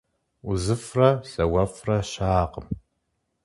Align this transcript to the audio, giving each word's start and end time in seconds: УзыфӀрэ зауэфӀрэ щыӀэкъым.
УзыфӀрэ 0.49 1.09
зауэфӀрэ 1.31 1.97
щыӀэкъым. 2.09 2.67